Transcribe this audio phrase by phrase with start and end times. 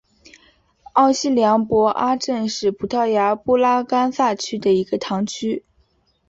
[0.93, 5.63] 奥西良博阿镇是葡萄牙布拉干萨区的一个堂区。